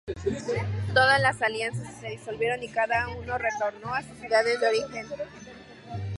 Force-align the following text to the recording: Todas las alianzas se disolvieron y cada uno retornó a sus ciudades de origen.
Todas 0.95 1.21
las 1.21 1.43
alianzas 1.43 1.93
se 2.01 2.07
disolvieron 2.07 2.63
y 2.63 2.69
cada 2.69 3.07
uno 3.09 3.37
retornó 3.37 3.93
a 3.93 4.01
sus 4.01 4.17
ciudades 4.17 4.59
de 4.59 4.67
origen. 4.67 5.05